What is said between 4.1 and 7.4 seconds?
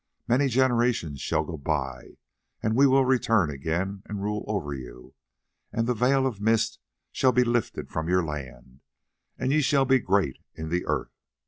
rule over you, and the veil of mist shall